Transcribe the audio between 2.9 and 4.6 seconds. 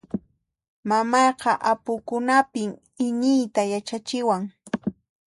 iñiyta yachachiwan.